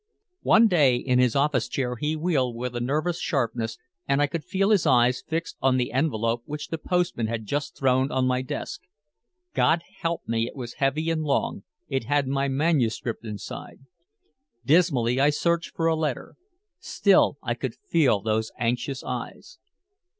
[0.41, 3.77] One day in his office chair he wheeled with a nervous sharpness,
[4.07, 7.77] and I could feel his eyes fixed on the envelope which the postman had just
[7.77, 8.81] thrown on my desk.
[9.53, 13.81] God help me, it was heavy and long, it had my manuscript inside.
[14.65, 16.33] Dismally I searched for a letter.
[16.79, 19.59] Still I could feel those anxious eyes.